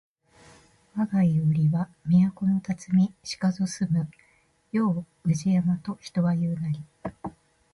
[0.97, 4.09] わが庵は都のたつみしかぞ住む
[4.71, 6.83] 世を宇治山と人は言ふなり